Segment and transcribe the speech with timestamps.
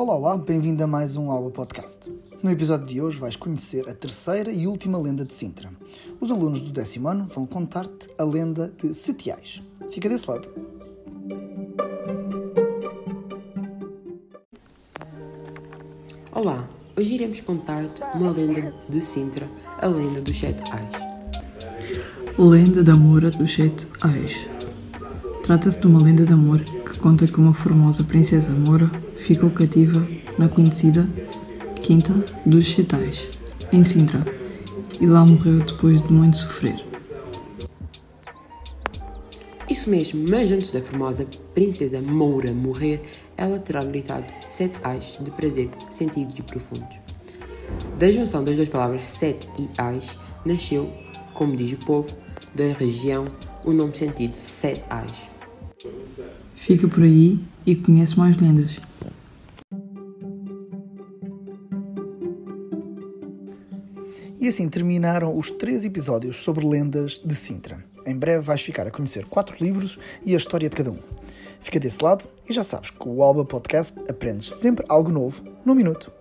[0.00, 2.08] Olá, olá, bem-vindo a mais um Alba Podcast.
[2.40, 5.72] No episódio de hoje vais conhecer a terceira e última lenda de Sintra.
[6.20, 9.60] Os alunos do décimo ano vão contar-te a lenda de Setiais.
[9.90, 10.48] Fica desse lado.
[16.30, 20.94] Olá, hoje iremos contar-te uma lenda de Sintra, a lenda dos sete ais.
[22.38, 24.32] Lenda da Moura dos Sete Ais
[25.42, 26.60] Trata-se de uma lenda de amor
[26.98, 31.08] conta que uma formosa princesa moura ficou cativa na conhecida
[31.82, 32.12] Quinta
[32.44, 33.28] dos Sete Ais,
[33.72, 34.24] em Sintra,
[35.00, 36.88] e lá morreu depois de muito sofrer.
[39.70, 43.00] Isso mesmo, mas antes da formosa princesa Moura morrer,
[43.36, 46.98] ela terá gritado sete ais de prazer, sentidos e profundos.
[47.98, 50.90] Da junção das duas palavras sete e ais, nasceu,
[51.34, 52.10] como diz o povo
[52.54, 53.26] da região,
[53.64, 55.28] o nome sentido sete ais.
[56.58, 58.78] Fica por aí e conhece mais lendas.
[64.38, 67.82] E assim terminaram os três episódios sobre lendas de Sintra.
[68.04, 70.98] Em breve vais ficar a conhecer quatro livros e a história de cada um.
[71.60, 75.74] Fica desse lado e já sabes que o Alba Podcast aprendes sempre algo novo num
[75.74, 76.17] minuto.